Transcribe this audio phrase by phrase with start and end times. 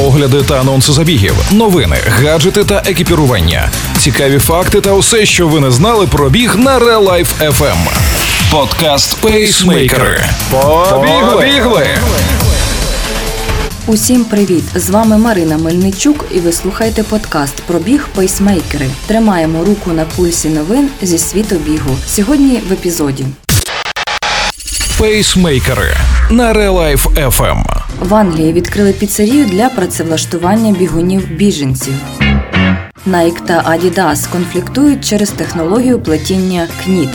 [0.00, 5.70] огляди та анонси забігів, новини, гаджети та екіпірування, цікаві факти та усе, що ви не
[5.70, 7.76] знали про біг на Real Life FM.
[8.50, 10.24] Подкаст Пейсмейкери.
[10.50, 11.86] Побігли!
[13.86, 14.64] Усім привіт!
[14.74, 18.86] З вами Марина Мельничук, і ви слухаєте подкаст про біг пейсмейкери.
[19.06, 21.96] Тримаємо руку на пульсі новин зі світу бігу.
[22.06, 23.26] Сьогодні в епізоді.
[24.98, 25.96] Пейсмейкери
[26.30, 27.64] на Life FM.
[28.00, 31.94] В Англії відкрили піцерію для працевлаштування бігунів біженців.
[33.06, 37.08] Nike та Adidas конфліктують через технологію плетіння knit.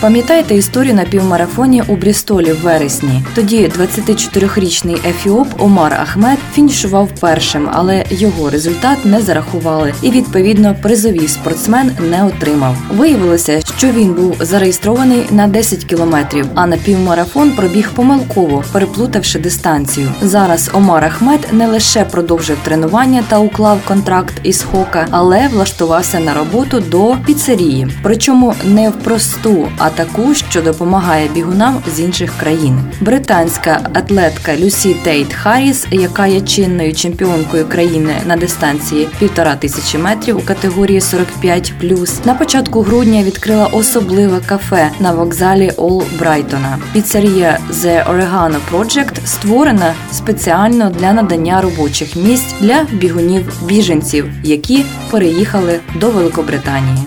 [0.00, 3.22] Пам'ятаєте історію на півмарафоні у Брістолі в вересні?
[3.34, 11.28] Тоді 24-річний ефіоп Омар Ахмед фінішував першим, але його результат не зарахували, і відповідно призовий
[11.28, 12.76] спортсмен не отримав.
[12.90, 20.12] Виявилося, що він був зареєстрований на 10 кілометрів, а на півмарафон пробіг помилково, переплутавши дистанцію.
[20.22, 26.34] Зараз Омар Ахмед не лише продовжив тренування та уклав контракт із Hoka, але влаштувався на
[26.34, 27.88] роботу до піцерії.
[28.02, 32.78] Причому не в просту, а таку, що допомагає бігунам з інших країн.
[33.00, 40.36] Британська атлетка Люсі Тейт Харріс, яка є чинною чемпіонкою країни на дистанції півтора тисячі метрів
[40.38, 46.78] у категорії 45+, на початку грудня відкрила особливе кафе на вокзалі Ол Брайтона.
[46.92, 55.80] Піцерія The Oregano Project створена спеціально для надання робочих місць для бігунів біженців, які переїхали
[55.94, 57.06] до Великобританії.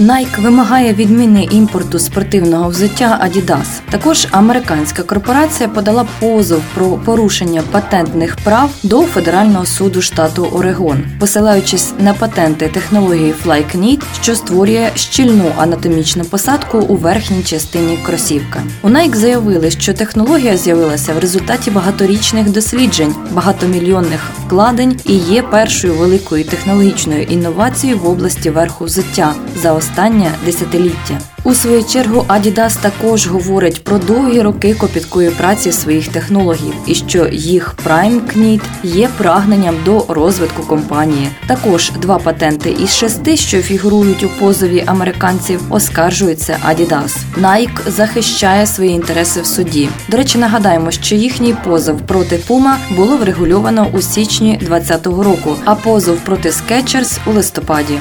[0.00, 3.66] Nike вимагає відміни імпорту спортивного взуття Adidas.
[3.90, 11.92] Також американська корпорація подала позов про порушення патентних прав до федерального суду штату Орегон, посилаючись
[11.98, 18.62] на патенти технології FlyKnit, що створює щільну анатомічну посадку у верхній частині кросівка.
[18.82, 25.94] У Nike заявили, що технологія з'явилася в результаті багаторічних досліджень, багатомільйонних вкладень і є першою
[25.94, 31.20] великою технологічною інновацією в області верху взуття за останнє десятиліття.
[31.46, 37.28] У свою чергу Adidas також говорить про довгі роки копіткої праці своїх технологів і що
[37.32, 41.28] їх Prime Knit є прагненням до розвитку компанії.
[41.46, 47.16] Також два патенти із шести, що фігурують у позові американців, оскаржуються Adidas.
[47.42, 49.88] Nike захищає свої інтереси в суді.
[50.08, 55.74] До речі, нагадаємо, що їхній позов проти Puma було врегульовано у січні 2020 року, а
[55.74, 57.98] позов проти Skechers– у листопаді.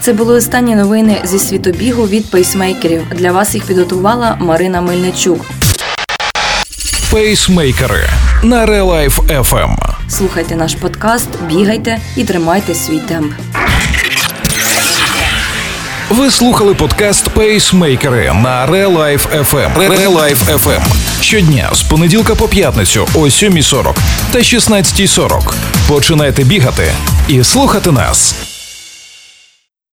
[0.00, 3.02] Це були останні новини зі світу бігу від пейсмейкерів.
[3.12, 5.40] Для вас їх підготувала Марина Мельничук.
[7.10, 8.08] Пейсмейкери
[8.42, 9.76] на Life FM.
[10.08, 13.32] Слухайте наш подкаст, бігайте і тримайте свій темп.
[16.10, 19.76] Ви слухали подкаст Пейсмейкери на Life FM.
[20.08, 21.05] Life FM.
[21.26, 23.96] Щодня з понеділка по п'ятницю о 7.40
[24.32, 25.54] та 16.40.
[25.88, 26.92] Починайте бігати
[27.28, 28.34] і слухати нас.